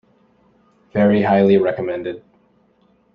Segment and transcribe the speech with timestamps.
[0.95, 2.23] Very highly recommended.